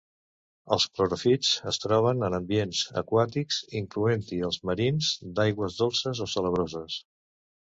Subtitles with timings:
[0.75, 6.99] Els cloròfits es troben en ambients aquàtics, incloent-hi els marins, d'aigües dolces o salabroses.